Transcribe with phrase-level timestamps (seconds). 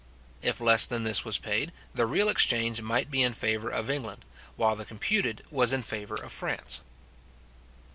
[0.41, 4.25] If less than this was paid, the real exchange might be in favour of England,
[4.55, 6.81] while the computed was in favour of France.